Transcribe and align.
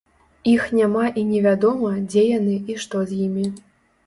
Іх 0.53 0.63
няма 0.77 1.03
і 1.23 1.25
невядома, 1.33 1.93
дзе 2.15 2.25
яны 2.39 2.57
і 2.73 2.79
што 2.87 3.05
з 3.13 3.23
імі. 3.29 3.47